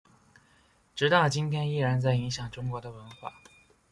[0.95, 3.33] 直到今天依然在影响中国的文化。